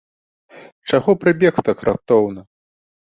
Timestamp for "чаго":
0.93-1.15